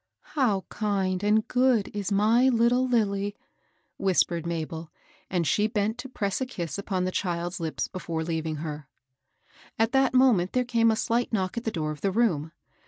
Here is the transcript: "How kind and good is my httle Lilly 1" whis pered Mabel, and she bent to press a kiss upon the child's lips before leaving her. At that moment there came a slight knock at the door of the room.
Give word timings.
"How 0.37 0.61
kind 0.69 1.21
and 1.23 1.47
good 1.47 1.89
is 1.89 2.11
my 2.11 2.45
httle 2.51 2.89
Lilly 2.91 3.35
1" 3.35 3.35
whis 4.07 4.23
pered 4.23 4.47
Mabel, 4.47 4.89
and 5.29 5.45
she 5.45 5.67
bent 5.67 5.99
to 5.99 6.09
press 6.09 6.41
a 6.41 6.45
kiss 6.47 6.79
upon 6.79 7.03
the 7.03 7.11
child's 7.11 7.59
lips 7.59 7.87
before 7.87 8.23
leaving 8.23 8.55
her. 8.55 8.87
At 9.77 9.91
that 9.91 10.15
moment 10.15 10.53
there 10.53 10.65
came 10.65 10.89
a 10.89 10.95
slight 10.95 11.31
knock 11.31 11.55
at 11.55 11.65
the 11.65 11.71
door 11.71 11.91
of 11.91 12.01
the 12.01 12.09
room. 12.09 12.51